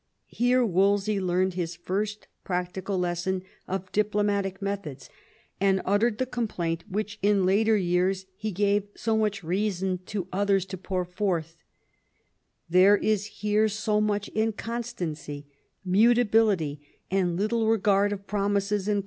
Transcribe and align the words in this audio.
Here 0.33 0.65
Wolsey 0.65 1.19
learned 1.21 1.53
his 1.53 1.75
first 1.75 2.27
practical 2.43 2.97
lesson 2.97 3.43
of 3.67 3.91
diplomatic 3.91 4.59
methods, 4.59 5.11
and 5.59 5.79
uttered 5.85 6.17
the 6.17 6.25
complaint, 6.25 6.83
which 6.89 7.19
in 7.21 7.45
later 7.45 7.77
years 7.77 8.25
he 8.35 8.49
gave 8.51 8.87
so 8.95 9.15
much 9.15 9.43
reason 9.43 9.99
to 10.07 10.27
others 10.33 10.65
to 10.65 10.77
pour 10.79 11.05
forth," 11.05 11.55
There 12.67 12.97
is 12.97 13.27
here 13.27 13.67
so 13.69 14.01
much 14.01 14.27
inconstancy, 14.29 15.45
mutability, 15.85 16.81
and 17.11 17.37
little 17.37 17.67
regard 17.67 18.11
of 18.11 18.25
promises 18.25 18.87
and. 18.87 18.99